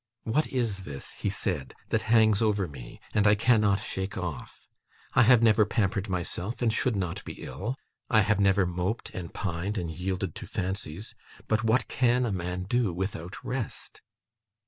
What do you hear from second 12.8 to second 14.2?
without rest?